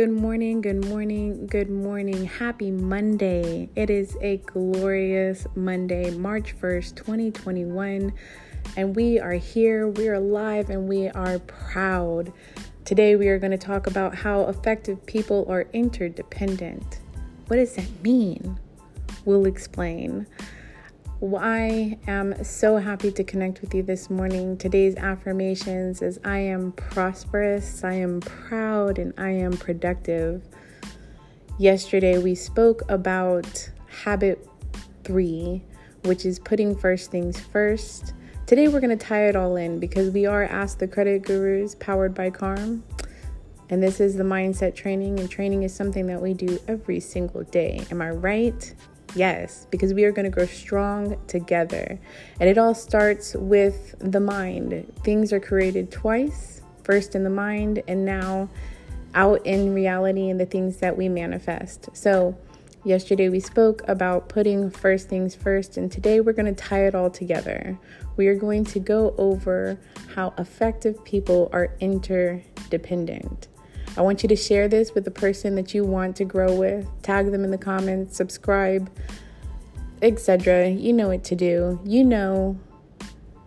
Good 0.00 0.12
morning, 0.12 0.62
good 0.62 0.86
morning, 0.86 1.46
good 1.46 1.68
morning. 1.68 2.24
Happy 2.24 2.70
Monday. 2.70 3.68
It 3.76 3.90
is 3.90 4.16
a 4.22 4.38
glorious 4.38 5.46
Monday, 5.54 6.10
March 6.12 6.58
1st, 6.58 6.96
2021. 6.96 8.10
And 8.78 8.96
we 8.96 9.20
are 9.20 9.34
here, 9.34 9.88
we 9.88 10.08
are 10.08 10.18
live, 10.18 10.70
and 10.70 10.88
we 10.88 11.10
are 11.10 11.38
proud. 11.40 12.32
Today, 12.86 13.14
we 13.14 13.28
are 13.28 13.38
going 13.38 13.50
to 13.50 13.58
talk 13.58 13.88
about 13.88 14.14
how 14.14 14.44
effective 14.44 15.04
people 15.04 15.44
are 15.50 15.66
interdependent. 15.74 17.00
What 17.48 17.56
does 17.56 17.74
that 17.74 18.02
mean? 18.02 18.58
We'll 19.26 19.44
explain. 19.44 20.26
I 21.22 21.98
am 22.06 22.42
so 22.42 22.78
happy 22.78 23.12
to 23.12 23.22
connect 23.22 23.60
with 23.60 23.74
you 23.74 23.82
this 23.82 24.08
morning. 24.08 24.56
Today's 24.56 24.96
affirmations 24.96 26.00
is 26.00 26.18
I 26.24 26.38
am 26.38 26.72
prosperous, 26.72 27.84
I 27.84 27.92
am 27.92 28.20
proud, 28.20 28.98
and 28.98 29.12
I 29.18 29.28
am 29.28 29.52
productive. 29.52 30.42
Yesterday 31.58 32.16
we 32.16 32.34
spoke 32.34 32.82
about 32.88 33.70
habit 34.02 34.48
three, 35.04 35.62
which 36.04 36.24
is 36.24 36.38
putting 36.38 36.74
first 36.74 37.10
things 37.10 37.38
first. 37.38 38.14
Today 38.46 38.68
we're 38.68 38.80
going 38.80 38.96
to 38.96 39.04
tie 39.06 39.28
it 39.28 39.36
all 39.36 39.56
in 39.56 39.78
because 39.78 40.10
we 40.10 40.24
are 40.24 40.44
Ask 40.44 40.78
the 40.78 40.88
Credit 40.88 41.22
Gurus 41.22 41.74
powered 41.74 42.14
by 42.14 42.30
Carm. 42.30 42.82
And 43.68 43.82
this 43.82 44.00
is 44.00 44.16
the 44.16 44.24
mindset 44.24 44.74
training, 44.74 45.20
and 45.20 45.30
training 45.30 45.64
is 45.64 45.74
something 45.74 46.06
that 46.06 46.22
we 46.22 46.32
do 46.32 46.58
every 46.66 46.98
single 46.98 47.44
day. 47.44 47.86
Am 47.90 48.00
I 48.00 48.10
right? 48.10 48.74
Yes, 49.14 49.66
because 49.70 49.92
we 49.92 50.04
are 50.04 50.12
going 50.12 50.24
to 50.24 50.30
grow 50.30 50.46
strong 50.46 51.16
together. 51.26 51.98
And 52.38 52.48
it 52.48 52.58
all 52.58 52.74
starts 52.74 53.34
with 53.34 53.94
the 53.98 54.20
mind. 54.20 54.92
Things 55.02 55.32
are 55.32 55.40
created 55.40 55.90
twice 55.90 56.62
first 56.84 57.14
in 57.14 57.24
the 57.24 57.30
mind, 57.30 57.82
and 57.88 58.04
now 58.04 58.48
out 59.14 59.44
in 59.44 59.74
reality 59.74 60.28
in 60.28 60.38
the 60.38 60.46
things 60.46 60.78
that 60.78 60.96
we 60.96 61.08
manifest. 61.08 61.88
So, 61.92 62.36
yesterday 62.84 63.28
we 63.28 63.40
spoke 63.40 63.82
about 63.86 64.28
putting 64.28 64.70
first 64.70 65.08
things 65.08 65.34
first, 65.34 65.76
and 65.76 65.90
today 65.90 66.20
we're 66.20 66.32
going 66.32 66.52
to 66.52 66.60
tie 66.60 66.86
it 66.86 66.94
all 66.94 67.10
together. 67.10 67.78
We 68.16 68.28
are 68.28 68.34
going 68.34 68.64
to 68.66 68.78
go 68.78 69.14
over 69.18 69.78
how 70.14 70.34
effective 70.38 71.04
people 71.04 71.48
are 71.52 71.74
interdependent. 71.80 73.48
I 73.96 74.02
want 74.02 74.22
you 74.22 74.28
to 74.28 74.36
share 74.36 74.68
this 74.68 74.94
with 74.94 75.04
the 75.04 75.10
person 75.10 75.54
that 75.56 75.74
you 75.74 75.84
want 75.84 76.16
to 76.16 76.24
grow 76.24 76.54
with. 76.54 76.86
Tag 77.02 77.30
them 77.30 77.44
in 77.44 77.50
the 77.50 77.58
comments, 77.58 78.16
subscribe, 78.16 78.90
etc. 80.02 80.68
You 80.68 80.92
know 80.92 81.08
what 81.08 81.24
to 81.24 81.36
do. 81.36 81.80
You 81.84 82.04
know 82.04 82.58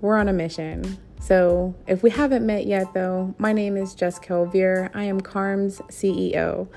we're 0.02 0.18
on 0.18 0.28
a 0.28 0.34
mission. 0.34 0.98
So, 1.22 1.74
if 1.88 2.04
we 2.04 2.10
haven't 2.10 2.46
met 2.46 2.66
yet, 2.66 2.94
though, 2.94 3.34
my 3.38 3.54
name 3.54 3.78
is 3.78 3.96
Jessica 3.96 4.34
Elvira. 4.34 4.92
I 4.94 5.06
am 5.06 5.22
Carm's 5.22 5.80
CEO. 5.88 6.68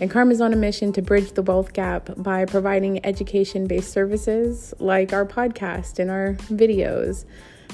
And 0.00 0.08
Carm 0.08 0.30
is 0.30 0.40
on 0.40 0.52
a 0.52 0.56
mission 0.56 0.92
to 0.92 1.02
bridge 1.02 1.32
the 1.32 1.42
wealth 1.42 1.72
gap 1.72 2.10
by 2.16 2.44
providing 2.44 3.04
education 3.04 3.66
based 3.66 3.92
services 3.92 4.72
like 4.78 5.12
our 5.12 5.26
podcast 5.26 5.98
and 5.98 6.10
our 6.10 6.34
videos 6.34 7.24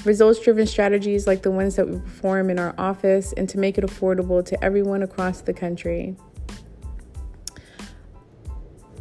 results 0.03 0.39
driven 0.39 0.65
strategies 0.65 1.27
like 1.27 1.41
the 1.43 1.51
ones 1.51 1.75
that 1.75 1.87
we 1.87 1.99
perform 1.99 2.49
in 2.49 2.59
our 2.59 2.73
office, 2.77 3.33
and 3.33 3.47
to 3.49 3.57
make 3.57 3.77
it 3.77 3.83
affordable 3.83 4.43
to 4.45 4.63
everyone 4.63 5.03
across 5.03 5.41
the 5.41 5.53
country. 5.53 6.15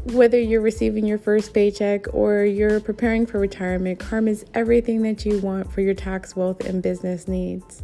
Whether 0.04 0.40
you're 0.40 0.62
receiving 0.62 1.06
your 1.06 1.18
first 1.18 1.52
paycheck 1.52 2.12
or 2.14 2.44
you're 2.44 2.80
preparing 2.80 3.26
for 3.26 3.38
retirement, 3.38 3.98
Carm 3.98 4.28
is 4.28 4.44
everything 4.54 5.02
that 5.02 5.26
you 5.26 5.38
want 5.40 5.70
for 5.70 5.82
your 5.82 5.94
tax, 5.94 6.34
wealth, 6.34 6.64
and 6.64 6.82
business 6.82 7.28
needs. 7.28 7.82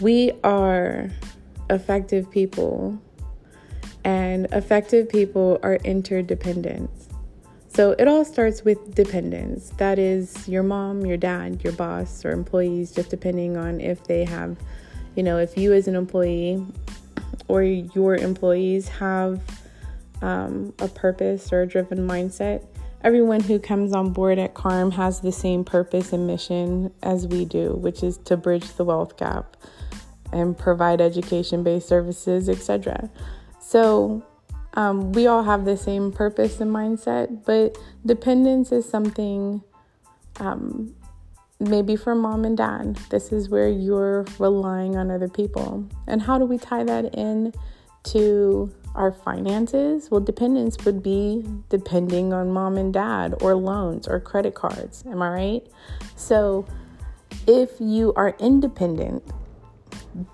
We 0.00 0.32
are 0.44 1.10
effective 1.68 2.30
people, 2.30 3.00
and 4.04 4.46
effective 4.52 5.08
people 5.08 5.58
are 5.62 5.76
interdependent. 5.76 6.90
So 7.72 7.92
it 7.92 8.08
all 8.08 8.24
starts 8.24 8.64
with 8.64 8.96
dependence. 8.96 9.70
That 9.76 9.98
is 9.98 10.48
your 10.48 10.64
mom, 10.64 11.06
your 11.06 11.16
dad, 11.16 11.62
your 11.62 11.72
boss, 11.72 12.24
or 12.24 12.32
employees, 12.32 12.92
just 12.92 13.10
depending 13.10 13.56
on 13.56 13.80
if 13.80 14.02
they 14.04 14.24
have, 14.24 14.56
you 15.14 15.22
know, 15.22 15.38
if 15.38 15.56
you 15.56 15.72
as 15.72 15.86
an 15.86 15.94
employee 15.94 16.66
or 17.46 17.62
your 17.62 18.16
employees 18.16 18.88
have 18.88 19.40
um, 20.20 20.74
a 20.80 20.88
purpose 20.88 21.52
or 21.52 21.62
a 21.62 21.66
driven 21.66 21.98
mindset. 22.06 22.66
Everyone 23.02 23.40
who 23.40 23.58
comes 23.58 23.94
on 23.94 24.12
board 24.12 24.38
at 24.38 24.54
CARM 24.54 24.90
has 24.90 25.20
the 25.20 25.32
same 25.32 25.64
purpose 25.64 26.12
and 26.12 26.26
mission 26.26 26.92
as 27.02 27.26
we 27.26 27.44
do, 27.44 27.74
which 27.74 28.02
is 28.02 28.18
to 28.18 28.36
bridge 28.36 28.74
the 28.74 28.84
wealth 28.84 29.16
gap 29.16 29.56
and 30.32 30.58
provide 30.58 31.00
education 31.00 31.62
based 31.62 31.88
services, 31.88 32.48
etc. 32.48 33.10
So, 33.60 34.22
um, 34.74 35.12
we 35.12 35.26
all 35.26 35.42
have 35.42 35.64
the 35.64 35.76
same 35.76 36.12
purpose 36.12 36.60
and 36.60 36.72
mindset, 36.72 37.44
but 37.44 37.76
dependence 38.06 38.72
is 38.72 38.88
something 38.88 39.62
um, 40.38 40.94
maybe 41.58 41.96
for 41.96 42.14
mom 42.14 42.44
and 42.44 42.56
dad. 42.56 42.96
This 43.10 43.32
is 43.32 43.48
where 43.48 43.68
you're 43.68 44.24
relying 44.38 44.96
on 44.96 45.10
other 45.10 45.28
people. 45.28 45.86
And 46.06 46.22
how 46.22 46.38
do 46.38 46.44
we 46.44 46.56
tie 46.56 46.84
that 46.84 47.14
in 47.14 47.52
to 48.04 48.72
our 48.94 49.12
finances? 49.12 50.10
Well, 50.10 50.20
dependence 50.20 50.82
would 50.84 51.02
be 51.02 51.44
depending 51.68 52.32
on 52.32 52.50
mom 52.50 52.76
and 52.76 52.92
dad, 52.92 53.34
or 53.40 53.54
loans, 53.54 54.08
or 54.08 54.20
credit 54.20 54.54
cards. 54.54 55.04
Am 55.06 55.20
I 55.20 55.28
right? 55.30 55.66
So, 56.16 56.66
if 57.46 57.70
you 57.80 58.12
are 58.16 58.36
independent, 58.38 59.22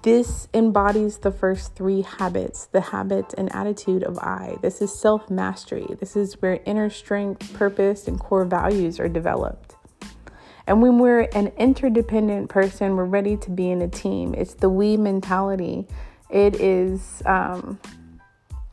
this 0.02 0.48
embodies 0.54 1.18
the 1.18 1.30
first 1.30 1.74
three 1.74 2.02
habits 2.02 2.66
the 2.66 2.80
habit 2.80 3.34
and 3.36 3.54
attitude 3.54 4.02
of 4.02 4.18
I. 4.18 4.56
This 4.62 4.80
is 4.80 4.98
self 4.98 5.28
mastery. 5.30 5.86
This 6.00 6.16
is 6.16 6.40
where 6.40 6.60
inner 6.64 6.88
strength, 6.90 7.52
purpose, 7.54 8.08
and 8.08 8.18
core 8.18 8.44
values 8.44 8.98
are 8.98 9.08
developed. 9.08 9.74
And 10.66 10.82
when 10.82 10.98
we're 10.98 11.28
an 11.32 11.52
interdependent 11.58 12.48
person, 12.48 12.96
we're 12.96 13.04
ready 13.04 13.36
to 13.36 13.50
be 13.50 13.70
in 13.70 13.82
a 13.82 13.88
team. 13.88 14.34
It's 14.34 14.54
the 14.54 14.68
we 14.68 14.96
mentality. 14.96 15.86
It 16.28 16.60
is 16.60 17.22
um, 17.24 17.78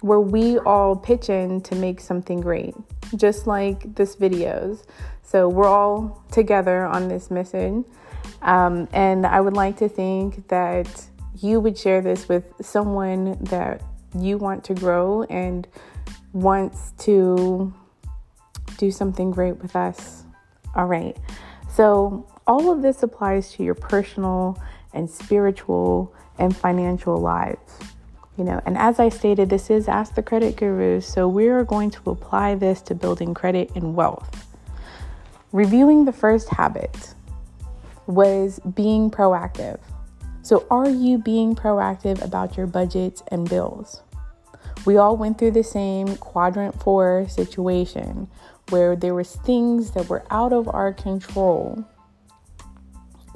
where 0.03 0.19
we 0.19 0.59
all 0.59 0.97
pitch 0.97 1.29
in 1.29 1.61
to 1.61 1.75
make 1.75 2.01
something 2.01 2.41
great, 2.41 2.75
just 3.15 3.47
like 3.47 3.95
this 3.95 4.17
videos. 4.17 4.83
So 5.21 5.47
we're 5.47 5.65
all 5.65 6.21
together 6.29 6.83
on 6.83 7.07
this 7.07 7.31
mission. 7.31 7.85
Um, 8.41 8.89
and 8.91 9.25
I 9.25 9.39
would 9.39 9.53
like 9.53 9.77
to 9.77 9.87
think 9.87 10.45
that 10.49 11.05
you 11.39 11.61
would 11.61 11.77
share 11.77 12.01
this 12.01 12.27
with 12.27 12.43
someone 12.59 13.37
that 13.45 13.81
you 14.19 14.37
want 14.37 14.65
to 14.65 14.73
grow 14.73 15.23
and 15.23 15.65
wants 16.33 16.91
to 17.05 17.73
do 18.75 18.91
something 18.91 19.31
great 19.31 19.55
with 19.61 19.73
us. 19.73 20.25
All 20.75 20.85
right. 20.85 21.15
So, 21.69 22.27
all 22.45 22.69
of 22.69 22.81
this 22.81 23.03
applies 23.03 23.53
to 23.53 23.63
your 23.63 23.75
personal 23.75 24.61
and 24.93 25.09
spiritual 25.09 26.13
and 26.39 26.53
financial 26.53 27.17
lives. 27.17 27.79
You 28.37 28.43
know, 28.43 28.61
and 28.65 28.77
as 28.77 28.99
I 28.99 29.09
stated, 29.09 29.49
this 29.49 29.69
is 29.69 29.87
Ask 29.87 30.15
the 30.15 30.23
Credit 30.23 30.55
Guru. 30.55 31.01
So, 31.01 31.27
we 31.27 31.49
are 31.49 31.63
going 31.63 31.91
to 31.91 32.09
apply 32.09 32.55
this 32.55 32.81
to 32.83 32.95
building 32.95 33.33
credit 33.33 33.71
and 33.75 33.95
wealth. 33.95 34.47
Reviewing 35.51 36.05
the 36.05 36.11
first 36.11 36.49
habit 36.49 37.13
was 38.07 38.59
being 38.73 39.11
proactive. 39.11 39.79
So, 40.41 40.65
are 40.71 40.89
you 40.89 41.19
being 41.19 41.55
proactive 41.55 42.23
about 42.23 42.57
your 42.57 42.65
budgets 42.65 43.21
and 43.27 43.47
bills? 43.47 44.01
We 44.83 44.97
all 44.97 45.15
went 45.15 45.37
through 45.37 45.51
the 45.51 45.63
same 45.63 46.17
quadrant 46.17 46.81
four 46.81 47.27
situation 47.29 48.27
where 48.69 48.95
there 48.95 49.13
was 49.13 49.35
things 49.35 49.91
that 49.91 50.09
were 50.09 50.25
out 50.31 50.51
of 50.51 50.67
our 50.67 50.91
control 50.91 51.85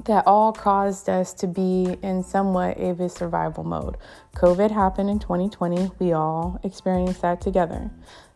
that 0.08 0.26
all 0.26 0.52
caused 0.52 1.08
us 1.08 1.34
to 1.34 1.46
be 1.46 1.96
in 2.02 2.22
somewhat 2.22 2.78
of 2.78 2.98
a 2.98 3.08
survival 3.10 3.62
mode. 3.62 3.96
COVID 4.36 4.70
happened 4.70 5.10
in 5.10 5.18
2020. 5.18 5.90
We 5.98 6.12
all 6.12 6.58
experienced 6.64 7.20
that 7.20 7.42
together. 7.42 7.90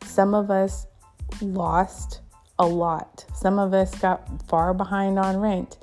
Some 0.04 0.34
of 0.34 0.50
us 0.50 0.86
lost 1.40 2.20
a 2.58 2.66
lot. 2.66 3.24
Some 3.34 3.58
of 3.58 3.72
us 3.72 3.94
got 3.96 4.46
far 4.48 4.74
behind 4.74 5.18
on 5.18 5.38
rent. 5.38 5.78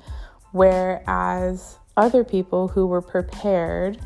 Whereas 0.52 1.78
other 1.96 2.22
people 2.22 2.68
who 2.68 2.86
were 2.86 3.02
prepared 3.02 3.98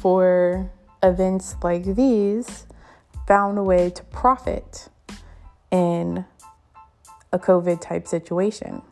for 0.00 0.68
events 1.00 1.54
like 1.62 1.94
these 1.94 2.66
found 3.28 3.56
a 3.56 3.62
way 3.62 3.88
to 3.90 4.02
profit 4.04 4.88
in 5.70 6.24
a 7.32 7.38
COVID 7.38 7.80
type 7.80 8.08
situation. 8.08 8.82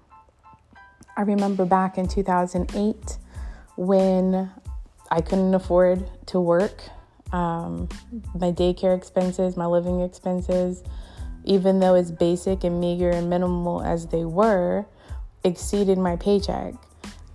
I 1.17 1.23
remember 1.23 1.65
back 1.65 1.99
in 1.99 2.09
2008 2.09 3.19
when 3.77 4.51
I 5.11 5.21
couldn't 5.21 5.55
afford 5.55 6.09
to 6.27 6.41
work. 6.41 6.83
Um, 7.33 7.89
my 8.35 8.53
daycare 8.53 8.97
expenses, 8.97 9.57
my 9.57 9.67
living 9.67 10.01
expenses, 10.01 10.83
even 11.45 11.81
though 11.81 11.95
it's 11.95 12.11
basic 12.11 12.65
and 12.65 12.81
meager 12.81 13.11
and 13.11 13.29
minimal 13.29 13.83
as 13.83 14.07
they 14.07 14.25
were, 14.25 14.87
exceeded 15.45 15.99
my 15.99 16.17
paycheck 16.17 16.75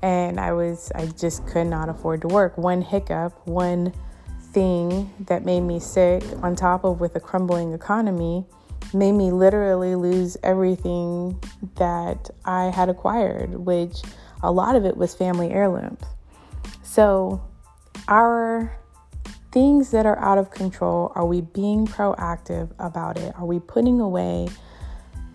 and 0.01 0.39
I 0.39 0.53
was 0.53 0.91
I 0.93 1.07
just 1.07 1.45
could 1.47 1.67
not 1.67 1.89
afford 1.89 2.21
to 2.21 2.27
work. 2.27 2.57
One 2.57 2.81
hiccup, 2.81 3.33
one 3.47 3.93
thing 4.53 5.11
that 5.27 5.43
made 5.43 5.61
me 5.61 5.79
sick, 5.79 6.23
on 6.41 6.55
top 6.55 6.83
of 6.83 6.99
with 6.99 7.15
a 7.15 7.19
crumbling 7.19 7.73
economy, 7.73 8.45
made 8.93 9.13
me 9.13 9.31
literally 9.31 9.95
lose 9.95 10.37
everything 10.43 11.41
that 11.75 12.29
I 12.45 12.65
had 12.65 12.89
acquired, 12.89 13.53
which 13.55 14.01
a 14.41 14.51
lot 14.51 14.75
of 14.75 14.85
it 14.85 14.97
was 14.97 15.15
family 15.15 15.51
heirlooms. 15.51 16.01
So, 16.83 17.41
our 18.07 18.77
things 19.51 19.91
that 19.91 20.05
are 20.05 20.19
out 20.19 20.37
of 20.37 20.51
control, 20.51 21.11
are 21.15 21.25
we 21.25 21.41
being 21.41 21.87
proactive 21.87 22.69
about 22.79 23.17
it? 23.17 23.33
Are 23.37 23.45
we 23.45 23.59
putting 23.59 23.99
away 23.99 24.47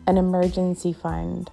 an 0.06 0.16
emergency 0.16 0.92
fund? 0.92 1.50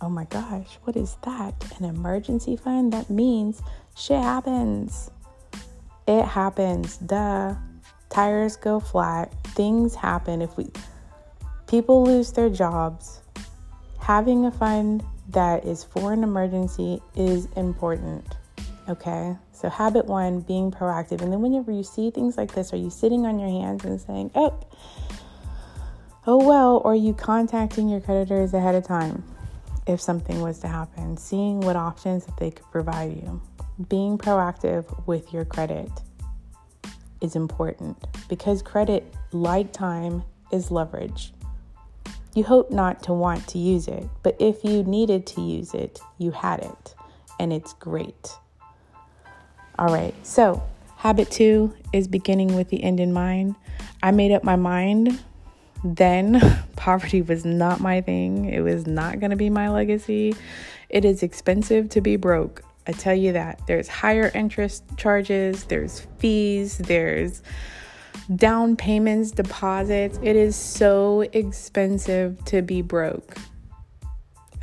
Oh 0.00 0.08
my 0.08 0.24
gosh, 0.24 0.78
what 0.84 0.96
is 0.96 1.16
that? 1.24 1.54
An 1.78 1.84
emergency 1.84 2.56
fund? 2.56 2.92
That 2.92 3.10
means 3.10 3.60
shit 3.96 4.22
happens. 4.22 5.10
It 6.06 6.24
happens. 6.24 6.96
Duh. 6.96 7.54
Tires 8.10 8.56
go 8.56 8.80
flat. 8.80 9.32
Things 9.54 9.94
happen. 9.94 10.42
If 10.42 10.56
we 10.56 10.68
people 11.68 12.02
lose 12.02 12.32
their 12.32 12.50
jobs, 12.50 13.20
having 14.00 14.44
a 14.44 14.50
fund 14.50 15.04
that 15.28 15.64
is 15.64 15.84
for 15.84 16.12
an 16.12 16.24
emergency 16.24 17.00
is 17.14 17.46
important. 17.56 18.26
Okay? 18.88 19.36
So, 19.52 19.68
habit 19.68 20.06
one, 20.06 20.40
being 20.40 20.72
proactive. 20.72 21.22
And 21.22 21.32
then, 21.32 21.40
whenever 21.40 21.70
you 21.70 21.84
see 21.84 22.10
things 22.10 22.36
like 22.36 22.52
this, 22.52 22.72
are 22.72 22.76
you 22.76 22.90
sitting 22.90 23.24
on 23.26 23.38
your 23.38 23.48
hands 23.48 23.84
and 23.84 24.00
saying, 24.00 24.32
oh, 24.34 24.58
oh 26.26 26.44
well, 26.44 26.82
or 26.84 26.92
are 26.92 26.96
you 26.96 27.14
contacting 27.14 27.88
your 27.88 28.00
creditors 28.00 28.52
ahead 28.54 28.74
of 28.74 28.84
time 28.84 29.22
if 29.86 30.00
something 30.00 30.40
was 30.40 30.58
to 30.60 30.68
happen, 30.68 31.16
seeing 31.16 31.60
what 31.60 31.76
options 31.76 32.26
that 32.26 32.36
they 32.38 32.50
could 32.50 32.68
provide 32.72 33.16
you? 33.16 33.40
Being 33.88 34.18
proactive 34.18 35.06
with 35.06 35.32
your 35.32 35.44
credit 35.44 35.88
is 37.20 37.36
important 37.36 37.96
because 38.28 38.62
credit, 38.62 39.14
like 39.32 39.72
time, 39.72 40.22
is 40.52 40.70
leverage. 40.70 41.32
You 42.34 42.44
hope 42.44 42.70
not 42.70 43.02
to 43.04 43.12
want 43.12 43.46
to 43.48 43.58
use 43.58 43.88
it, 43.88 44.08
but 44.22 44.36
if 44.38 44.64
you 44.64 44.82
needed 44.84 45.26
to 45.28 45.40
use 45.40 45.74
it, 45.74 46.00
you 46.18 46.30
had 46.30 46.60
it, 46.60 46.94
and 47.38 47.52
it's 47.52 47.72
great. 47.74 48.30
All 49.78 49.92
right, 49.92 50.14
so 50.24 50.62
habit 50.96 51.30
two 51.30 51.74
is 51.92 52.06
beginning 52.06 52.54
with 52.54 52.68
the 52.68 52.82
end 52.82 53.00
in 53.00 53.12
mind. 53.12 53.56
I 54.02 54.10
made 54.12 54.32
up 54.32 54.44
my 54.44 54.56
mind 54.56 55.18
then 55.84 56.40
poverty 56.76 57.22
was 57.22 57.44
not 57.44 57.80
my 57.80 58.00
thing, 58.00 58.46
it 58.46 58.60
was 58.60 58.86
not 58.86 59.20
to 59.30 59.36
be 59.36 59.50
my 59.50 59.68
legacy. 59.68 60.34
It 60.88 61.04
is 61.04 61.22
expensive 61.22 61.88
to 61.90 62.00
be 62.00 62.16
broke. 62.16 62.62
I 62.86 62.92
tell 62.92 63.14
you 63.14 63.32
that. 63.32 63.60
There's 63.66 63.88
higher 63.88 64.30
interest 64.34 64.84
charges, 64.96 65.64
there's 65.64 66.06
fees, 66.18 66.78
there's 66.78 67.42
down 68.36 68.76
payments, 68.76 69.30
deposits. 69.30 70.18
It 70.22 70.36
is 70.36 70.56
so 70.56 71.22
expensive 71.32 72.42
to 72.46 72.62
be 72.62 72.82
broke. 72.82 73.36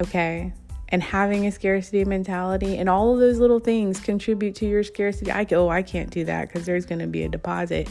Okay? 0.02 0.54
And 0.90 1.04
having 1.04 1.48
a 1.48 1.52
scarcity 1.52 2.06
mentality 2.06 2.78
and 2.78 2.88
all 2.88 3.14
of 3.14 3.20
those 3.20 3.40
little 3.40 3.60
things 3.60 4.00
contribute 4.00 4.56
to 4.56 4.66
your 4.66 4.84
scarcity. 4.84 5.32
I 5.32 5.44
go, 5.44 5.66
oh, 5.66 5.70
I 5.70 5.82
can't 5.82 6.10
do 6.10 6.24
that 6.26 6.48
because 6.48 6.66
there's 6.66 6.86
going 6.86 7.00
to 7.00 7.08
be 7.08 7.24
a 7.24 7.30
deposit. 7.30 7.90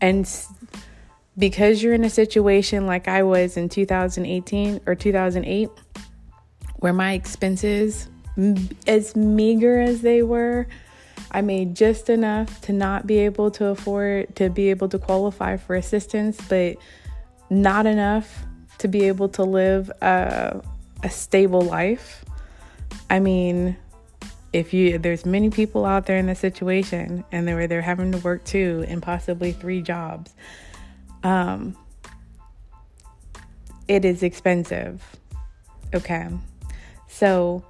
And 0.00 0.30
because 1.38 1.82
you're 1.82 1.94
in 1.94 2.04
a 2.04 2.10
situation 2.10 2.86
like 2.86 3.08
I 3.08 3.22
was 3.22 3.56
in 3.56 3.68
2018 3.68 4.82
or 4.86 4.94
2008, 4.94 5.70
where 6.76 6.92
my 6.92 7.14
expenses, 7.14 8.08
as 8.86 9.14
meager 9.14 9.80
as 9.80 10.00
they 10.02 10.22
were, 10.22 10.66
I 11.30 11.40
made 11.40 11.74
just 11.74 12.10
enough 12.10 12.60
to 12.62 12.72
not 12.72 13.06
be 13.06 13.18
able 13.18 13.50
to 13.52 13.66
afford 13.66 14.34
to 14.36 14.50
be 14.50 14.70
able 14.70 14.88
to 14.88 14.98
qualify 14.98 15.56
for 15.56 15.74
assistance, 15.76 16.40
but 16.48 16.76
not 17.50 17.86
enough 17.86 18.44
to 18.78 18.88
be 18.88 19.04
able 19.08 19.28
to 19.30 19.42
live 19.42 19.90
a, 20.00 20.62
a 21.02 21.10
stable 21.10 21.60
life. 21.60 22.24
I 23.10 23.20
mean, 23.20 23.76
if 24.52 24.72
you 24.72 24.98
there's 24.98 25.26
many 25.26 25.50
people 25.50 25.84
out 25.84 26.06
there 26.06 26.18
in 26.18 26.26
this 26.26 26.38
situation 26.38 27.24
and 27.32 27.46
they're 27.46 27.66
they're 27.66 27.82
having 27.82 28.12
to 28.12 28.18
work 28.18 28.44
two 28.44 28.84
and 28.88 29.02
possibly 29.02 29.52
three 29.52 29.82
jobs. 29.82 30.34
Um, 31.22 31.76
it 33.88 34.04
is 34.04 34.22
expensive. 34.22 35.02
Okay. 35.94 36.28
So 37.08 37.64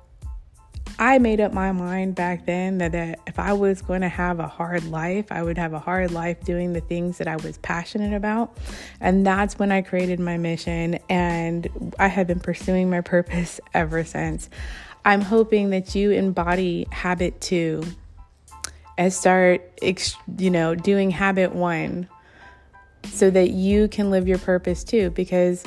I 0.98 1.18
made 1.18 1.40
up 1.40 1.52
my 1.52 1.72
mind 1.72 2.14
back 2.14 2.46
then 2.46 2.78
that, 2.78 2.92
that 2.92 3.18
if 3.26 3.38
I 3.38 3.52
was 3.52 3.82
going 3.82 4.02
to 4.02 4.08
have 4.08 4.38
a 4.38 4.46
hard 4.46 4.84
life, 4.84 5.26
I 5.30 5.42
would 5.42 5.58
have 5.58 5.72
a 5.72 5.78
hard 5.78 6.12
life 6.12 6.40
doing 6.44 6.72
the 6.72 6.80
things 6.80 7.18
that 7.18 7.26
I 7.26 7.36
was 7.36 7.58
passionate 7.58 8.14
about. 8.14 8.56
And 9.00 9.26
that's 9.26 9.58
when 9.58 9.72
I 9.72 9.82
created 9.82 10.20
my 10.20 10.36
mission. 10.36 10.98
And 11.08 11.94
I 11.98 12.06
have 12.06 12.28
been 12.28 12.40
pursuing 12.40 12.90
my 12.90 13.00
purpose 13.00 13.60
ever 13.74 14.04
since. 14.04 14.48
I'm 15.04 15.20
hoping 15.20 15.70
that 15.70 15.94
you 15.94 16.12
embody 16.12 16.86
habit 16.90 17.40
two 17.40 17.82
and 18.96 19.12
start, 19.12 19.80
you 20.38 20.50
know, 20.50 20.74
doing 20.74 21.10
habit 21.10 21.52
one 21.54 22.08
so 23.10 23.30
that 23.30 23.50
you 23.50 23.88
can 23.88 24.10
live 24.10 24.28
your 24.28 24.38
purpose 24.38 24.84
too, 24.84 25.10
because 25.10 25.64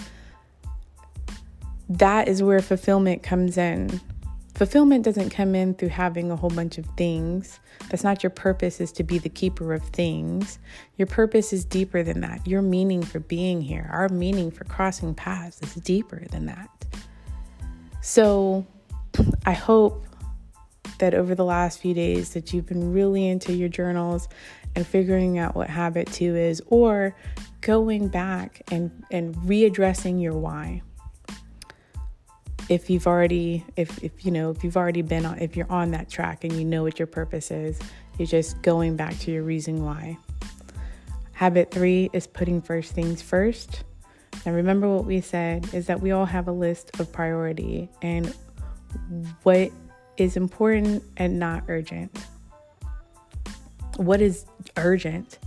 that 1.90 2.28
is 2.28 2.42
where 2.42 2.62
fulfillment 2.62 3.24
comes 3.24 3.58
in. 3.58 4.02
Fulfillment 4.58 5.06
doesn't 5.06 5.30
come 5.30 5.54
in 5.54 5.76
through 5.76 5.90
having 5.90 6.32
a 6.32 6.36
whole 6.36 6.50
bunch 6.50 6.80
of 6.80 6.86
things. 6.98 7.60
That's 7.90 8.04
not 8.04 8.24
your 8.24 8.32
purpose, 8.32 8.82
is 8.82 8.92
to 8.94 9.04
be 9.04 9.20
the 9.20 9.30
keeper 9.30 9.72
of 9.72 9.84
things. 9.84 10.58
Your 10.98 11.06
purpose 11.06 11.54
is 11.54 11.64
deeper 11.64 12.02
than 12.02 12.22
that. 12.22 12.48
Your 12.48 12.64
meaning 12.64 13.04
for 13.04 13.20
being 13.20 13.62
here, 13.62 13.88
our 13.92 14.10
meaning 14.10 14.50
for 14.50 14.64
crossing 14.64 15.14
paths 15.14 15.62
is 15.62 15.76
deeper 15.76 16.24
than 16.32 16.48
that. 16.48 16.70
So 18.02 18.66
I 19.46 19.54
hope 19.54 20.08
that 20.98 21.14
over 21.14 21.36
the 21.36 21.46
last 21.46 21.78
few 21.78 21.94
days 21.94 22.34
that 22.34 22.52
you've 22.52 22.66
been 22.66 22.92
really 22.92 23.28
into 23.28 23.54
your 23.54 23.70
journals 23.70 24.28
and 24.76 24.88
figuring 24.88 25.38
out 25.38 25.54
what 25.56 25.70
habit 25.70 26.12
two 26.12 26.36
is, 26.36 26.64
or 26.66 27.16
going 27.62 28.08
back 28.08 28.64
and, 28.72 29.04
and 29.12 29.36
readdressing 29.36 30.20
your 30.20 30.34
why. 30.34 30.82
If 32.70 32.90
you've 32.90 33.08
already, 33.08 33.66
if, 33.76 34.04
if 34.04 34.26
you 34.26 34.32
know, 34.32 34.50
if 34.52 34.64
you've 34.64 34.78
already 34.78 35.02
been 35.02 35.26
on, 35.26 35.40
if 35.40 35.56
you're 35.56 35.72
on 35.72 35.92
that 35.92 36.10
track 36.10 36.44
and 36.44 36.54
you 36.54 36.66
know 36.66 36.84
what 36.84 37.00
your 37.00 37.08
purpose 37.08 37.52
is, 37.52 37.80
you're 38.18 38.28
just 38.28 38.62
going 38.62 38.96
back 38.96 39.18
to 39.20 39.32
your 39.32 39.44
reason 39.44 39.84
why. 39.86 40.18
Habit 41.34 41.72
three 41.72 42.10
is 42.14 42.28
putting 42.28 42.62
first 42.62 42.94
things 42.94 43.22
first. 43.22 43.84
And 44.46 44.56
remember 44.56 44.94
what 44.94 45.06
we 45.06 45.22
said 45.22 45.74
is 45.74 45.88
that 45.88 46.02
we 46.02 46.12
all 46.12 46.26
have 46.26 46.48
a 46.48 46.52
list 46.52 47.00
of 47.00 47.12
priority 47.12 47.90
and 48.02 48.34
what 49.44 49.72
is 50.18 50.36
important 50.36 51.04
and 51.18 51.40
not 51.40 51.64
urgent 51.68 52.12
what 53.98 54.22
is 54.22 54.46
urgent 54.78 55.40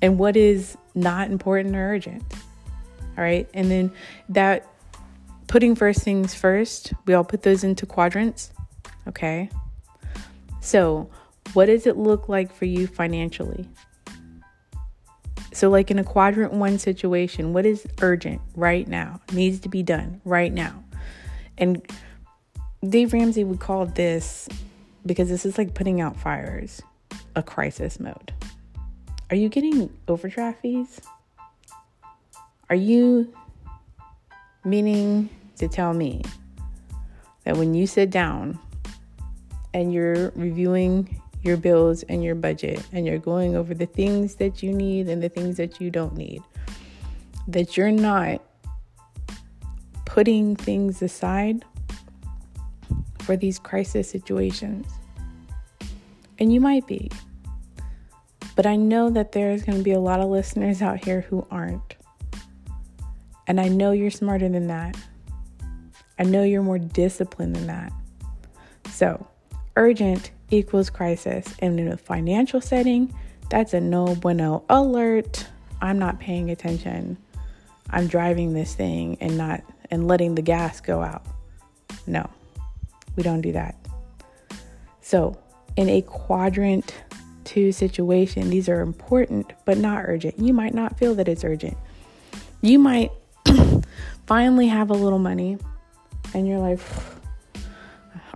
and 0.00 0.18
what 0.18 0.36
is 0.36 0.76
not 0.94 1.30
important 1.30 1.74
or 1.74 1.94
urgent. 1.94 2.22
All 3.16 3.24
right. 3.24 3.48
And 3.54 3.70
then 3.70 3.92
that 4.30 4.66
putting 5.52 5.74
first 5.74 6.00
things 6.00 6.32
first, 6.32 6.94
we 7.04 7.12
all 7.12 7.22
put 7.22 7.42
those 7.42 7.62
into 7.62 7.84
quadrants. 7.84 8.52
Okay. 9.06 9.50
So, 10.62 11.10
what 11.52 11.66
does 11.66 11.86
it 11.86 11.98
look 11.98 12.26
like 12.26 12.50
for 12.54 12.64
you 12.64 12.86
financially? 12.86 13.68
So, 15.52 15.68
like 15.68 15.90
in 15.90 15.98
a 15.98 16.04
quadrant 16.04 16.54
one 16.54 16.78
situation, 16.78 17.52
what 17.52 17.66
is 17.66 17.86
urgent 18.00 18.40
right 18.56 18.88
now? 18.88 19.20
Needs 19.34 19.60
to 19.60 19.68
be 19.68 19.82
done 19.82 20.22
right 20.24 20.50
now. 20.50 20.82
And 21.58 21.86
Dave 22.88 23.12
Ramsey 23.12 23.44
would 23.44 23.60
call 23.60 23.84
this 23.84 24.48
because 25.04 25.28
this 25.28 25.44
is 25.44 25.58
like 25.58 25.74
putting 25.74 26.00
out 26.00 26.16
fires 26.16 26.80
a 27.36 27.42
crisis 27.42 28.00
mode. 28.00 28.32
Are 29.28 29.36
you 29.36 29.50
getting 29.50 29.90
overdraft 30.08 30.62
fees? 30.62 30.98
Are 32.70 32.76
you 32.76 33.30
meaning 34.64 35.28
to 35.56 35.68
tell 35.68 35.92
me 35.92 36.22
that 37.44 37.56
when 37.56 37.74
you 37.74 37.86
sit 37.86 38.10
down 38.10 38.58
and 39.74 39.92
you're 39.92 40.30
reviewing 40.30 41.20
your 41.42 41.56
bills 41.56 42.02
and 42.04 42.22
your 42.22 42.34
budget 42.34 42.86
and 42.92 43.06
you're 43.06 43.18
going 43.18 43.56
over 43.56 43.74
the 43.74 43.86
things 43.86 44.36
that 44.36 44.62
you 44.62 44.72
need 44.72 45.08
and 45.08 45.22
the 45.22 45.28
things 45.28 45.56
that 45.56 45.80
you 45.80 45.90
don't 45.90 46.16
need, 46.16 46.42
that 47.48 47.76
you're 47.76 47.90
not 47.90 48.40
putting 50.04 50.54
things 50.54 51.02
aside 51.02 51.64
for 53.20 53.36
these 53.36 53.58
crisis 53.58 54.08
situations? 54.08 54.86
And 56.38 56.52
you 56.52 56.60
might 56.60 56.86
be. 56.86 57.10
But 58.54 58.66
I 58.66 58.76
know 58.76 59.10
that 59.10 59.32
there's 59.32 59.62
going 59.62 59.78
to 59.78 59.84
be 59.84 59.92
a 59.92 60.00
lot 60.00 60.20
of 60.20 60.28
listeners 60.28 60.82
out 60.82 61.04
here 61.04 61.22
who 61.22 61.46
aren't. 61.50 61.96
And 63.46 63.60
I 63.60 63.68
know 63.68 63.92
you're 63.92 64.10
smarter 64.10 64.48
than 64.48 64.66
that. 64.66 64.96
I 66.22 66.24
know 66.24 66.44
you're 66.44 66.62
more 66.62 66.78
disciplined 66.78 67.56
than 67.56 67.66
that. 67.66 67.92
So, 68.92 69.26
urgent 69.74 70.30
equals 70.52 70.88
crisis. 70.88 71.52
And 71.58 71.80
in 71.80 71.88
a 71.88 71.96
financial 71.96 72.60
setting, 72.60 73.12
that's 73.50 73.74
a 73.74 73.80
no 73.80 74.14
bueno 74.14 74.62
alert. 74.70 75.48
I'm 75.80 75.98
not 75.98 76.20
paying 76.20 76.52
attention. 76.52 77.16
I'm 77.90 78.06
driving 78.06 78.52
this 78.54 78.72
thing 78.72 79.18
and 79.20 79.36
not 79.36 79.64
and 79.90 80.06
letting 80.06 80.36
the 80.36 80.42
gas 80.42 80.80
go 80.80 81.02
out. 81.02 81.24
No, 82.06 82.30
we 83.16 83.24
don't 83.24 83.40
do 83.40 83.50
that. 83.50 83.74
So, 85.00 85.36
in 85.74 85.88
a 85.88 86.02
quadrant 86.02 87.02
two 87.42 87.72
situation, 87.72 88.48
these 88.48 88.68
are 88.68 88.80
important 88.80 89.54
but 89.64 89.76
not 89.76 90.04
urgent. 90.06 90.38
You 90.38 90.52
might 90.52 90.72
not 90.72 90.96
feel 91.00 91.16
that 91.16 91.26
it's 91.26 91.42
urgent. 91.42 91.76
You 92.60 92.78
might 92.78 93.10
finally 94.28 94.68
have 94.68 94.90
a 94.90 94.94
little 94.94 95.18
money 95.18 95.58
and 96.34 96.46
you're 96.46 96.58
like, 96.58 96.80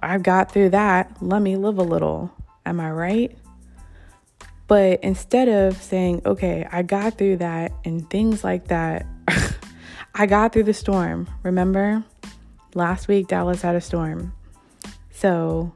I've 0.03 0.23
got 0.23 0.53
through 0.53 0.71
that. 0.71 1.17
Let 1.21 1.43
me 1.43 1.57
live 1.57 1.79
a 1.79 1.83
little. 1.83 2.33
Am 2.65 2.81
I 2.81 2.91
right? 2.91 3.37
But 4.69 5.03
instead 5.03 5.49
of 5.49 5.81
saying, 5.81 6.23
okay, 6.27 6.67
I 6.71 6.83
got 6.83 7.19
through 7.19 7.39
that 7.39 7.73
and 7.85 8.09
things 8.11 8.43
like 8.43 8.69
that, 8.69 9.07
I 10.15 10.27
got 10.27 10.53
through 10.53 10.65
the 10.65 10.75
storm. 10.75 11.29
Remember? 11.43 12.05
Last 12.75 13.09
week, 13.09 13.29
Dallas 13.29 13.63
had 13.63 13.77
a 13.77 13.81
storm. 13.81 14.33
So 15.11 15.73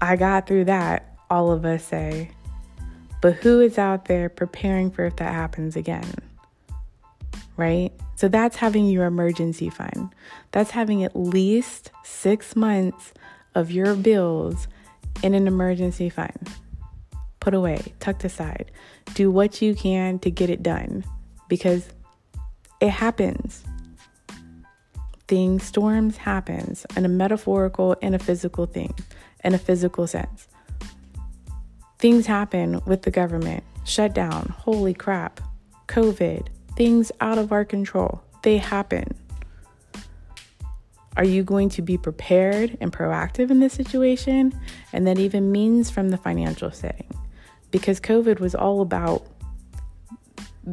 I 0.00 0.16
got 0.16 0.46
through 0.46 0.64
that, 0.66 1.16
all 1.30 1.52
of 1.52 1.64
us 1.64 1.84
say. 1.84 2.32
But 3.20 3.34
who 3.34 3.60
is 3.60 3.78
out 3.78 4.06
there 4.06 4.28
preparing 4.28 4.90
for 4.90 5.06
if 5.06 5.16
that 5.16 5.32
happens 5.32 5.76
again? 5.76 6.12
Right? 7.56 7.92
So 8.16 8.28
that's 8.28 8.56
having 8.56 8.86
your 8.86 9.06
emergency 9.06 9.68
fund. 9.68 10.14
That's 10.52 10.70
having 10.70 11.04
at 11.04 11.16
least 11.16 11.90
six 12.04 12.56
months 12.56 13.12
of 13.54 13.70
your 13.70 13.94
bills 13.94 14.68
in 15.22 15.34
an 15.34 15.46
emergency 15.46 16.08
fund. 16.08 16.50
Put 17.40 17.54
away, 17.54 17.92
tucked 18.00 18.24
aside. 18.24 18.70
Do 19.14 19.30
what 19.30 19.60
you 19.60 19.74
can 19.74 20.18
to 20.20 20.30
get 20.30 20.48
it 20.48 20.62
done 20.62 21.04
because 21.48 21.88
it 22.80 22.90
happens. 22.90 23.64
Things, 25.28 25.62
storms 25.62 26.16
happens 26.16 26.86
in 26.96 27.04
a 27.04 27.08
metaphorical 27.08 27.96
and 28.02 28.14
a 28.14 28.18
physical 28.18 28.66
thing, 28.66 28.94
in 29.44 29.54
a 29.54 29.58
physical 29.58 30.06
sense. 30.06 30.48
Things 31.98 32.26
happen 32.26 32.80
with 32.86 33.02
the 33.02 33.10
government, 33.10 33.64
shutdown, 33.84 34.54
holy 34.56 34.94
crap, 34.94 35.40
COVID, 35.88 36.46
things 36.76 37.12
out 37.20 37.38
of 37.38 37.52
our 37.52 37.64
control. 37.64 38.22
They 38.42 38.58
happen. 38.58 39.14
Are 41.16 41.24
you 41.24 41.42
going 41.42 41.68
to 41.70 41.82
be 41.82 41.98
prepared 41.98 42.78
and 42.80 42.92
proactive 42.92 43.50
in 43.50 43.60
this 43.60 43.74
situation? 43.74 44.58
And 44.92 45.06
that 45.06 45.18
even 45.18 45.52
means 45.52 45.90
from 45.90 46.08
the 46.08 46.16
financial 46.16 46.70
setting. 46.70 47.08
Because 47.70 48.00
COVID 48.00 48.40
was 48.40 48.54
all 48.54 48.80
about 48.80 49.26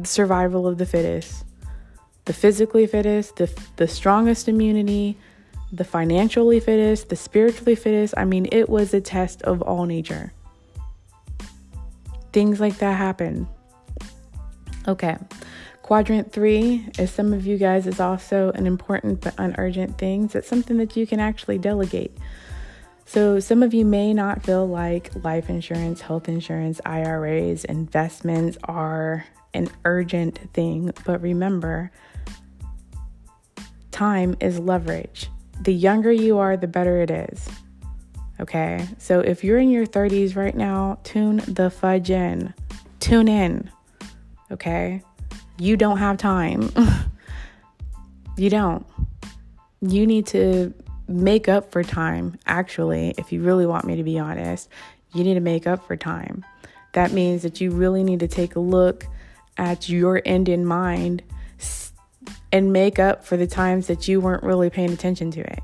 survival 0.04 0.66
of 0.66 0.78
the 0.78 0.86
fittest, 0.86 1.44
the 2.24 2.32
physically 2.32 2.86
fittest, 2.86 3.36
the, 3.36 3.50
the 3.76 3.88
strongest 3.88 4.48
immunity, 4.48 5.18
the 5.72 5.84
financially 5.84 6.60
fittest, 6.60 7.08
the 7.08 7.16
spiritually 7.16 7.74
fittest. 7.74 8.14
I 8.16 8.24
mean, 8.24 8.48
it 8.50 8.68
was 8.68 8.94
a 8.94 9.00
test 9.00 9.42
of 9.42 9.62
all 9.62 9.84
nature. 9.84 10.32
Things 12.32 12.60
like 12.60 12.78
that 12.78 12.96
happen. 12.96 13.46
Okay. 14.88 15.16
Quadrant 15.90 16.30
three, 16.30 16.86
as 17.00 17.10
some 17.10 17.32
of 17.32 17.44
you 17.44 17.58
guys, 17.58 17.84
is 17.84 17.98
also 17.98 18.52
an 18.52 18.64
important 18.64 19.22
but 19.22 19.34
unurgent 19.38 19.98
thing. 19.98 20.30
It's 20.32 20.46
something 20.46 20.76
that 20.76 20.96
you 20.96 21.04
can 21.04 21.18
actually 21.18 21.58
delegate. 21.58 22.16
So, 23.06 23.40
some 23.40 23.60
of 23.64 23.74
you 23.74 23.84
may 23.84 24.14
not 24.14 24.44
feel 24.44 24.68
like 24.68 25.10
life 25.24 25.50
insurance, 25.50 26.00
health 26.00 26.28
insurance, 26.28 26.80
IRAs, 26.86 27.64
investments 27.64 28.56
are 28.62 29.26
an 29.52 29.68
urgent 29.84 30.38
thing, 30.54 30.92
but 31.04 31.20
remember, 31.22 31.90
time 33.90 34.36
is 34.38 34.60
leverage. 34.60 35.28
The 35.60 35.74
younger 35.74 36.12
you 36.12 36.38
are, 36.38 36.56
the 36.56 36.68
better 36.68 37.00
it 37.02 37.10
is. 37.10 37.48
Okay, 38.38 38.86
so 38.98 39.18
if 39.18 39.42
you're 39.42 39.58
in 39.58 39.70
your 39.70 39.86
30s 39.86 40.36
right 40.36 40.54
now, 40.54 41.00
tune 41.02 41.38
the 41.48 41.68
fudge 41.68 42.10
in. 42.10 42.54
Tune 43.00 43.26
in. 43.26 43.72
Okay, 44.52 45.02
you 45.60 45.76
don't 45.76 45.98
have 45.98 46.16
time. 46.16 46.72
you 48.36 48.50
don't. 48.50 48.86
You 49.82 50.06
need 50.06 50.26
to 50.28 50.74
make 51.06 51.48
up 51.48 51.70
for 51.70 51.82
time, 51.82 52.38
actually, 52.46 53.14
if 53.18 53.32
you 53.32 53.42
really 53.42 53.66
want 53.66 53.84
me 53.84 53.96
to 53.96 54.02
be 54.02 54.18
honest. 54.18 54.68
You 55.12 55.24
need 55.24 55.34
to 55.34 55.40
make 55.40 55.66
up 55.66 55.86
for 55.86 55.96
time. 55.96 56.44
That 56.92 57.12
means 57.12 57.42
that 57.42 57.60
you 57.60 57.70
really 57.70 58.02
need 58.02 58.20
to 58.20 58.28
take 58.28 58.56
a 58.56 58.60
look 58.60 59.06
at 59.56 59.88
your 59.88 60.22
end 60.24 60.48
in 60.48 60.64
mind 60.64 61.22
and 62.52 62.72
make 62.72 62.98
up 62.98 63.24
for 63.24 63.36
the 63.36 63.46
times 63.46 63.86
that 63.88 64.08
you 64.08 64.20
weren't 64.20 64.42
really 64.42 64.70
paying 64.70 64.92
attention 64.92 65.30
to 65.32 65.40
it. 65.40 65.60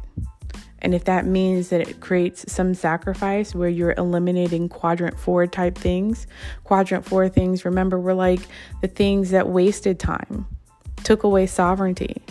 And 0.80 0.94
if 0.94 1.04
that 1.04 1.26
means 1.26 1.70
that 1.70 1.80
it 1.80 2.00
creates 2.00 2.50
some 2.52 2.74
sacrifice 2.74 3.54
where 3.54 3.68
you're 3.68 3.94
eliminating 3.96 4.68
quadrant 4.68 5.18
four 5.18 5.46
type 5.46 5.76
things, 5.76 6.26
quadrant 6.64 7.04
four 7.04 7.28
things, 7.28 7.64
remember, 7.64 7.98
were 7.98 8.14
like 8.14 8.40
the 8.82 8.88
things 8.88 9.30
that 9.30 9.48
wasted 9.48 9.98
time, 9.98 10.46
took 11.02 11.22
away 11.22 11.46
sovereignty, 11.46 12.22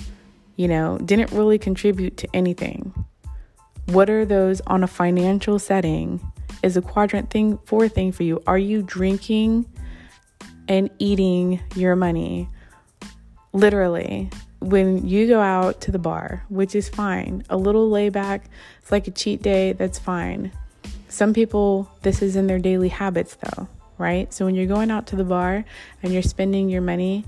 you 0.55 0.67
know, 0.67 0.97
didn't 0.99 1.31
really 1.31 1.57
contribute 1.57 2.17
to 2.17 2.27
anything. 2.33 2.93
What 3.87 4.09
are 4.09 4.25
those 4.25 4.61
on 4.61 4.83
a 4.83 4.87
financial 4.87 5.59
setting? 5.59 6.19
Is 6.63 6.77
a 6.77 6.81
quadrant 6.81 7.29
thing 7.29 7.57
four 7.65 7.87
thing 7.87 8.11
for 8.11 8.23
you? 8.23 8.41
Are 8.47 8.57
you 8.57 8.81
drinking 8.81 9.65
and 10.67 10.89
eating 10.99 11.61
your 11.75 11.95
money? 11.95 12.49
Literally, 13.53 14.29
when 14.69 15.07
you 15.07 15.27
go 15.27 15.39
out 15.39 15.81
to 15.81 15.91
the 15.91 15.99
bar, 15.99 16.43
which 16.49 16.75
is 16.75 16.89
fine, 16.89 17.43
a 17.49 17.57
little 17.57 17.89
layback, 17.89 18.45
it's 18.81 18.91
like 18.91 19.07
a 19.07 19.11
cheat 19.11 19.41
day, 19.41 19.73
that's 19.73 19.99
fine. 19.99 20.51
Some 21.07 21.33
people, 21.33 21.89
this 22.01 22.21
is 22.21 22.35
in 22.35 22.47
their 22.47 22.59
daily 22.59 22.89
habits 22.89 23.35
though, 23.35 23.67
right? 23.97 24.33
So 24.33 24.45
when 24.45 24.55
you're 24.55 24.65
going 24.65 24.91
out 24.91 25.07
to 25.07 25.15
the 25.15 25.23
bar 25.23 25.63
and 26.03 26.13
you're 26.13 26.21
spending 26.21 26.69
your 26.69 26.81
money, 26.81 27.25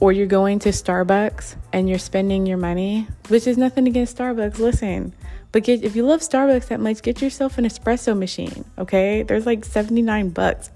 or 0.00 0.10
you're 0.10 0.26
going 0.26 0.58
to 0.58 0.70
Starbucks 0.70 1.54
and 1.72 1.88
you're 1.88 1.98
spending 1.98 2.44
your 2.44 2.58
money, 2.58 3.06
which 3.28 3.46
is 3.46 3.56
nothing 3.56 3.86
against 3.86 4.18
Starbucks, 4.18 4.58
listen. 4.58 5.12
But 5.52 5.62
get, 5.62 5.84
if 5.84 5.94
you 5.94 6.04
love 6.04 6.20
Starbucks 6.20 6.68
that 6.68 6.80
much, 6.80 7.02
get 7.02 7.22
yourself 7.22 7.56
an 7.56 7.64
espresso 7.64 8.18
machine, 8.18 8.64
okay? 8.78 9.22
There's 9.22 9.46
like 9.46 9.64
79 9.64 10.30
bucks. 10.30 10.70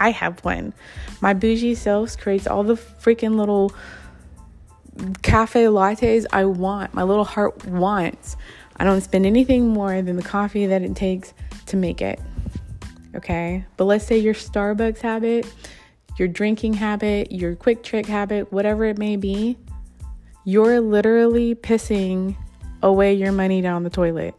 I 0.00 0.10
have 0.10 0.42
one. 0.42 0.72
My 1.20 1.34
bougie 1.34 1.74
self 1.74 2.16
creates 2.16 2.46
all 2.46 2.62
the 2.62 2.76
freaking 2.76 3.36
little 3.36 3.74
cafe 5.22 5.64
lattes 5.64 6.26
I 6.32 6.44
want, 6.44 6.94
my 6.94 7.02
little 7.02 7.24
heart 7.24 7.64
wants. 7.66 8.36
I 8.76 8.84
don't 8.84 9.00
spend 9.00 9.26
anything 9.26 9.68
more 9.68 10.00
than 10.02 10.16
the 10.16 10.22
coffee 10.22 10.66
that 10.66 10.82
it 10.82 10.96
takes 10.96 11.34
to 11.66 11.76
make 11.76 12.00
it. 12.00 12.20
Okay? 13.14 13.64
But 13.76 13.84
let's 13.84 14.06
say 14.06 14.18
your 14.18 14.34
Starbucks 14.34 15.00
habit, 15.00 15.46
your 16.18 16.28
drinking 16.28 16.74
habit, 16.74 17.32
your 17.32 17.54
QuikTrip 17.56 18.06
habit, 18.06 18.52
whatever 18.52 18.84
it 18.84 18.98
may 18.98 19.16
be, 19.16 19.58
you're 20.44 20.80
literally 20.80 21.54
pissing 21.54 22.36
away 22.82 23.14
your 23.14 23.32
money 23.32 23.60
down 23.60 23.84
the 23.84 23.90
toilet. 23.90 24.34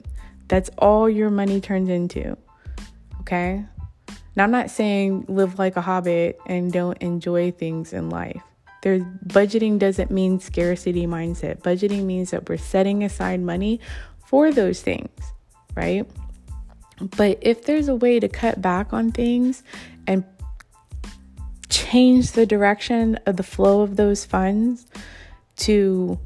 That's 0.48 0.70
all 0.78 1.10
your 1.10 1.30
money 1.30 1.62
turns 1.62 1.90
into. 1.90 2.38
Okay? 3.22 3.66
Now, 4.36 4.44
I'm 4.44 4.52
not 4.52 4.70
saying 4.70 5.26
live 5.28 5.60
like 5.60 5.78
a 5.78 5.82
hobbit 5.82 6.40
and 6.46 6.72
don't 6.72 6.98
enjoy 6.98 7.52
things 7.52 7.94
in 7.94 8.10
life. 8.10 8.42
There's 8.84 9.02
budgeting 9.26 9.80
doesn't 9.80 10.12
mean 10.12 10.42
scarcity 10.42 11.08
mindset. 11.08 11.62
Budgeting 11.62 12.04
means 12.04 12.32
that 12.32 12.50
we're 12.50 12.58
setting 12.58 13.06
aside 13.06 13.40
money 13.40 13.80
for 14.26 14.52
those 14.52 14.82
things, 14.82 15.10
right? 15.74 16.06
But 17.00 17.38
if 17.40 17.64
there's 17.64 17.88
a 17.88 17.96
way 17.96 18.20
to 18.20 18.28
cut 18.28 18.62
back 18.62 18.92
on 18.92 19.14
things 19.14 19.64
and 20.06 20.26
change 21.70 22.34
the 22.34 22.46
direction 22.46 23.16
of 23.26 23.38
the 23.38 23.44
flow 23.44 23.84
of 23.84 23.96
those 23.96 24.26
funds 24.26 24.86
to 25.60 26.20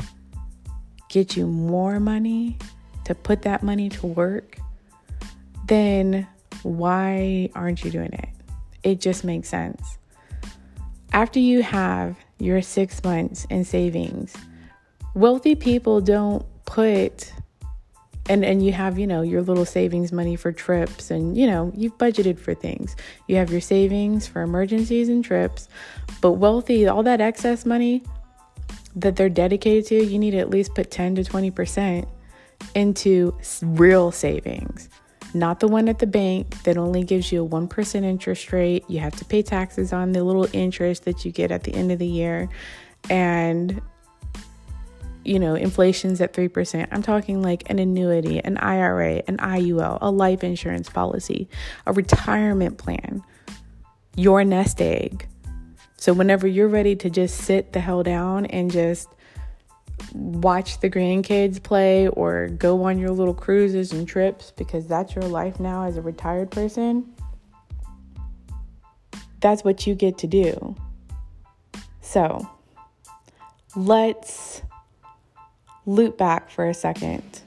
get 1.10 1.38
you 1.38 1.46
more 1.46 2.00
money, 2.00 2.58
to 3.06 3.14
put 3.14 3.44
that 3.44 3.62
money 3.62 3.88
to 3.90 4.08
work, 4.08 4.58
then 5.68 6.28
why 6.64 7.52
aren't 7.54 7.84
you 7.84 7.92
doing 7.92 8.14
it? 8.14 8.30
It 8.82 9.00
just 9.00 9.24
makes 9.24 9.48
sense. 9.48 10.00
After 11.14 11.40
you 11.40 11.62
have 11.62 12.18
your 12.40 12.62
six 12.62 13.04
months 13.04 13.46
in 13.50 13.64
savings. 13.64 14.36
Wealthy 15.14 15.56
people 15.56 16.02
don't 16.02 16.46
put 16.66 17.34
and 18.30 18.44
and 18.44 18.64
you 18.64 18.72
have 18.72 19.00
you 19.00 19.08
know 19.08 19.22
your 19.22 19.42
little 19.42 19.66
savings 19.66 20.12
money 20.12 20.36
for 20.36 20.52
trips 20.52 21.12
and 21.12 21.38
you 21.38 21.48
know 21.48 21.72
you've 21.76 21.98
budgeted 21.98 22.38
for 22.38 22.54
things 22.54 22.96
you 23.28 23.36
have 23.38 23.50
your 23.52 23.62
savings 23.62 24.28
for 24.28 24.42
emergencies 24.42 25.10
and 25.10 25.24
trips 25.24 25.70
but 26.22 26.34
wealthy 26.34 26.88
all 26.88 27.04
that 27.04 27.22
excess 27.22 27.66
money 27.66 28.04
that 28.96 29.16
they're 29.16 29.30
dedicated 29.30 29.86
to 29.86 30.04
you 30.04 30.20
need 30.20 30.32
to 30.32 30.38
at 30.38 30.50
least 30.50 30.74
put 30.76 30.92
10 30.92 31.16
to 31.16 31.24
20% 31.24 32.08
into 32.76 33.38
real 33.62 34.12
savings 34.12 34.90
not 35.34 35.60
the 35.60 35.68
one 35.68 35.90
at 35.90 36.00
the 36.00 36.08
bank 36.08 36.64
that 36.64 36.78
only 36.78 37.04
gives 37.04 37.32
you 37.32 37.46
a 37.46 37.48
1% 37.48 38.04
interest 38.04 38.52
rate. 38.52 38.84
You 38.88 39.00
have 39.00 39.16
to 39.18 39.26
pay 39.26 39.42
taxes 39.42 39.94
on 39.94 40.12
the 40.12 40.24
little 40.24 40.48
interest 40.54 41.06
that 41.06 41.26
you 41.26 41.32
get 41.32 41.52
at 41.52 41.64
the 41.64 41.74
end 41.74 41.92
of 41.92 42.00
the 42.00 42.08
year. 42.08 42.50
And 43.10 43.82
you 45.28 45.40
know, 45.40 45.56
inflation's 45.56 46.22
at 46.22 46.32
3%. 46.32 46.88
I'm 46.90 47.04
talking 47.04 47.42
like 47.42 47.70
an 47.70 47.80
annuity, 47.80 48.40
an 48.40 48.58
IRA, 48.60 49.22
an 49.28 49.38
IUL, 49.38 49.98
a 50.02 50.10
life 50.10 50.42
insurance 50.42 50.90
policy, 50.90 51.50
a 51.86 51.92
retirement 51.92 52.78
plan, 52.78 53.22
your 54.16 54.46
nest 54.46 54.82
egg. 54.82 55.28
So 55.98 56.14
whenever 56.14 56.48
you're 56.48 56.70
ready 56.70 56.96
to 56.96 57.10
just 57.10 57.40
sit 57.40 57.74
the 57.74 57.82
hell 57.82 58.04
down 58.04 58.46
and 58.46 58.72
just 58.72 59.10
watch 60.14 60.80
the 60.80 60.90
grandkids 60.90 61.62
play 61.62 62.08
or 62.08 62.48
go 62.50 62.84
on 62.84 63.00
your 63.00 63.12
little 63.12 63.34
cruises 63.34 63.92
and 63.92 64.08
trips 64.08 64.52
because 64.52 64.88
that's 64.88 65.16
your 65.16 65.26
life 65.26 65.60
now 65.60 65.84
as 65.84 65.98
a 65.98 66.02
retired 66.02 66.52
person, 66.52 67.14
that's 69.40 69.64
what 69.64 69.86
you 69.86 69.96
get 69.96 70.18
to 70.20 70.28
do. 70.28 70.76
So 72.02 72.48
let's 73.76 74.62
loop 75.86 76.18
back 76.18 76.50
for 76.50 76.68
a 76.68 76.74
second. 76.74 77.42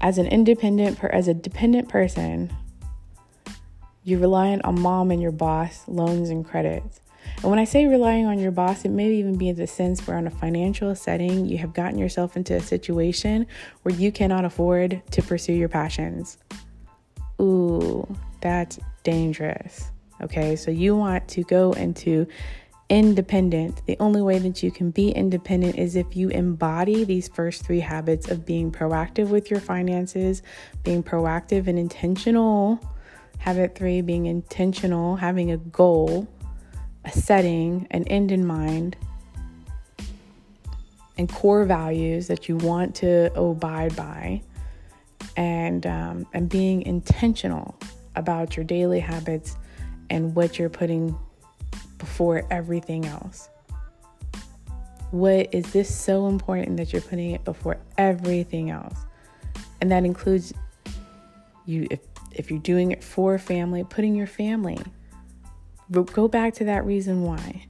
As 0.00 0.18
an 0.18 0.26
independent, 0.26 0.98
per, 0.98 1.08
as 1.08 1.26
a 1.28 1.34
dependent 1.34 1.88
person, 1.88 2.54
you're 4.04 4.20
reliant 4.20 4.64
on 4.64 4.80
mom 4.80 5.10
and 5.10 5.20
your 5.20 5.32
boss, 5.32 5.82
loans 5.88 6.30
and 6.30 6.44
credits. 6.44 7.00
And 7.42 7.50
when 7.50 7.58
I 7.58 7.64
say 7.64 7.86
relying 7.86 8.26
on 8.26 8.38
your 8.38 8.50
boss, 8.50 8.84
it 8.84 8.90
may 8.90 9.10
even 9.12 9.36
be 9.36 9.48
in 9.48 9.56
the 9.56 9.66
sense 9.66 10.06
where, 10.06 10.16
on 10.16 10.26
a 10.26 10.30
financial 10.30 10.94
setting, 10.94 11.46
you 11.46 11.58
have 11.58 11.74
gotten 11.74 11.98
yourself 11.98 12.36
into 12.36 12.54
a 12.54 12.60
situation 12.60 13.46
where 13.82 13.94
you 13.94 14.10
cannot 14.10 14.44
afford 14.44 15.02
to 15.10 15.22
pursue 15.22 15.52
your 15.52 15.68
passions. 15.68 16.38
Ooh, 17.40 18.06
that's 18.40 18.78
dangerous. 19.02 19.90
Okay, 20.22 20.56
so 20.56 20.70
you 20.70 20.96
want 20.96 21.28
to 21.28 21.42
go 21.44 21.72
into 21.72 22.26
independent. 22.88 23.84
The 23.86 23.96
only 24.00 24.22
way 24.22 24.38
that 24.38 24.62
you 24.62 24.70
can 24.70 24.90
be 24.90 25.10
independent 25.10 25.76
is 25.76 25.96
if 25.96 26.16
you 26.16 26.28
embody 26.30 27.04
these 27.04 27.28
first 27.28 27.66
three 27.66 27.80
habits 27.80 28.30
of 28.30 28.46
being 28.46 28.72
proactive 28.72 29.28
with 29.28 29.50
your 29.50 29.60
finances, 29.60 30.42
being 30.84 31.02
proactive 31.02 31.66
and 31.66 31.78
intentional. 31.78 32.80
Habit 33.38 33.74
three, 33.74 34.00
being 34.00 34.26
intentional, 34.26 35.16
having 35.16 35.50
a 35.50 35.58
goal, 35.58 36.26
a 37.06 37.10
setting, 37.12 37.86
an 37.90 38.04
end 38.08 38.30
in 38.30 38.46
mind, 38.46 38.96
and 41.16 41.32
core 41.32 41.64
values 41.64 42.26
that 42.26 42.48
you 42.48 42.56
want 42.56 42.94
to 42.96 43.32
abide 43.38 43.96
by, 43.96 44.42
and 45.36 45.86
um, 45.86 46.26
and 46.34 46.48
being 46.48 46.82
intentional 46.82 47.74
about 48.16 48.56
your 48.56 48.64
daily 48.64 49.00
habits 49.00 49.56
and 50.10 50.34
what 50.34 50.58
you're 50.58 50.68
putting 50.68 51.16
before 51.98 52.44
everything 52.50 53.06
else? 53.06 53.48
What 55.10 55.54
is 55.54 55.72
this 55.72 55.94
so 55.94 56.26
important 56.26 56.76
that 56.78 56.92
you're 56.92 57.02
putting 57.02 57.30
it 57.30 57.44
before 57.44 57.78
everything 57.96 58.70
else? 58.70 58.96
And 59.80 59.90
that 59.92 60.04
includes 60.04 60.52
you 61.64 61.86
if 61.90 62.00
if 62.32 62.50
you're 62.50 62.60
doing 62.60 62.90
it 62.90 63.02
for 63.02 63.38
family, 63.38 63.84
putting 63.84 64.14
your 64.14 64.26
family. 64.26 64.78
Go 65.90 66.28
back 66.28 66.54
to 66.54 66.64
that 66.64 66.84
reason 66.84 67.22
why. 67.22 67.66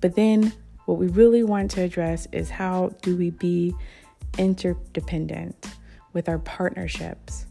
But 0.00 0.14
then 0.14 0.52
what 0.86 0.98
we 0.98 1.08
really 1.08 1.44
want 1.44 1.70
to 1.72 1.82
address 1.82 2.26
is 2.32 2.48
how 2.50 2.90
do 3.02 3.16
we 3.16 3.30
be 3.30 3.74
interdependent 4.38 5.66
with 6.12 6.28
our 6.28 6.38
partnerships, 6.38 7.46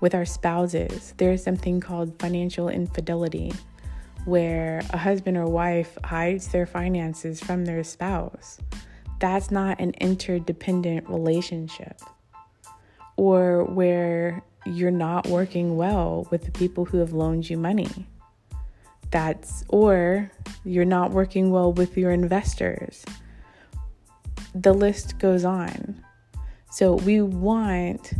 with 0.00 0.14
our 0.14 0.24
spouses? 0.24 1.12
There's 1.16 1.42
something 1.42 1.80
called 1.80 2.18
financial 2.20 2.68
infidelity 2.68 3.52
where 4.24 4.82
a 4.90 4.96
husband 4.96 5.36
or 5.36 5.46
wife 5.46 5.98
hides 6.04 6.48
their 6.48 6.66
finances 6.66 7.40
from 7.40 7.64
their 7.64 7.84
spouse. 7.84 8.58
That's 9.18 9.50
not 9.50 9.80
an 9.80 9.90
interdependent 10.00 11.08
relationship. 11.08 12.00
Or 13.16 13.64
where 13.64 14.42
you're 14.66 14.90
not 14.90 15.26
working 15.26 15.76
well 15.76 16.26
with 16.30 16.44
the 16.44 16.52
people 16.52 16.84
who 16.84 16.98
have 16.98 17.12
loaned 17.12 17.50
you 17.50 17.58
money. 17.58 18.06
That's, 19.14 19.62
or 19.68 20.28
you're 20.64 20.84
not 20.84 21.12
working 21.12 21.52
well 21.52 21.72
with 21.72 21.96
your 21.96 22.10
investors. 22.10 23.04
The 24.56 24.74
list 24.74 25.20
goes 25.20 25.44
on. 25.44 26.02
So 26.72 26.94
we 26.94 27.22
want 27.22 28.12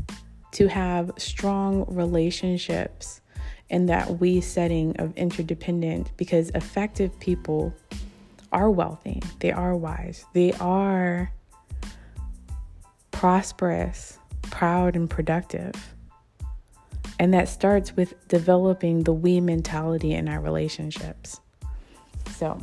to 0.52 0.68
have 0.68 1.10
strong 1.18 1.84
relationships 1.88 3.22
in 3.70 3.86
that 3.86 4.20
we 4.20 4.40
setting 4.40 4.96
of 5.00 5.12
interdependent 5.16 6.16
because 6.16 6.50
effective 6.50 7.18
people 7.18 7.74
are 8.52 8.70
wealthy, 8.70 9.20
they 9.40 9.50
are 9.50 9.76
wise, 9.76 10.24
they 10.32 10.52
are 10.60 11.32
prosperous, 13.10 14.16
proud, 14.42 14.94
and 14.94 15.10
productive. 15.10 15.74
And 17.18 17.32
that 17.32 17.48
starts 17.48 17.96
with 17.96 18.28
developing 18.28 19.04
the 19.04 19.12
we 19.12 19.40
mentality 19.40 20.14
in 20.14 20.28
our 20.28 20.40
relationships. 20.40 21.40
So 22.30 22.58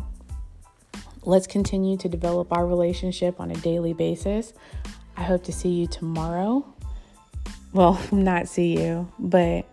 let's 1.23 1.47
continue 1.47 1.97
to 1.97 2.09
develop 2.09 2.51
our 2.51 2.65
relationship 2.65 3.39
on 3.39 3.51
a 3.51 3.55
daily 3.55 3.93
basis. 3.93 4.53
I 5.15 5.23
hope 5.23 5.43
to 5.45 5.53
see 5.53 5.69
you 5.69 5.87
tomorrow. 5.87 6.65
Well, 7.73 8.01
not 8.11 8.47
see 8.47 8.77
you, 8.77 9.11
but 9.19 9.65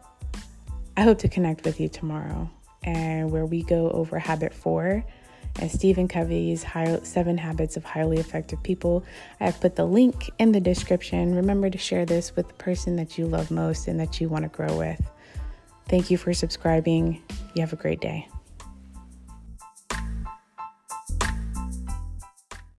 I 0.96 1.02
hope 1.02 1.18
to 1.20 1.28
connect 1.28 1.64
with 1.64 1.80
you 1.80 1.88
tomorrow 1.88 2.50
and 2.82 3.30
where 3.30 3.46
we 3.46 3.62
go 3.62 3.90
over 3.90 4.18
habit 4.18 4.54
four 4.54 5.04
and 5.58 5.70
Stephen 5.70 6.08
Covey's 6.08 6.64
Seven 7.02 7.38
Habits 7.38 7.76
of 7.76 7.84
Highly 7.84 8.18
Effective 8.18 8.62
People. 8.62 9.04
I've 9.40 9.60
put 9.60 9.76
the 9.76 9.84
link 9.84 10.30
in 10.38 10.52
the 10.52 10.60
description. 10.60 11.34
Remember 11.34 11.68
to 11.70 11.78
share 11.78 12.06
this 12.06 12.36
with 12.36 12.48
the 12.48 12.54
person 12.54 12.96
that 12.96 13.18
you 13.18 13.26
love 13.26 13.50
most 13.50 13.88
and 13.88 13.98
that 14.00 14.20
you 14.20 14.28
want 14.28 14.44
to 14.44 14.48
grow 14.48 14.76
with. 14.76 15.00
Thank 15.88 16.10
you 16.10 16.18
for 16.18 16.32
subscribing. 16.32 17.22
You 17.54 17.62
have 17.62 17.72
a 17.72 17.76
great 17.76 18.00
day. 18.00 18.28